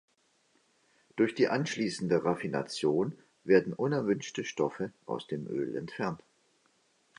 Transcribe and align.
Durch 1.15 1.35
die 1.35 1.47
anschließende 1.47 2.25
Raffination 2.25 3.15
werden 3.43 3.71
unerwünschte 3.71 4.43
Stoffe 4.43 4.91
aus 5.05 5.27
dem 5.27 5.45
Öl 5.45 5.75
entfernt. 5.75 6.23